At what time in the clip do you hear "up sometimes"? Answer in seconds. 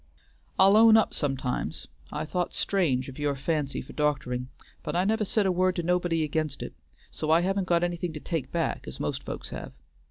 0.97-1.87